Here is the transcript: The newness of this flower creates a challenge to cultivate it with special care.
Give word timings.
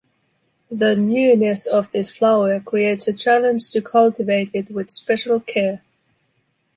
The 0.71 0.95
newness 0.95 1.67
of 1.67 1.91
this 1.91 2.09
flower 2.09 2.59
creates 2.59 3.07
a 3.07 3.13
challenge 3.13 3.69
to 3.69 3.83
cultivate 3.83 4.49
it 4.51 4.71
with 4.71 4.89
special 4.89 5.39
care. 5.39 5.83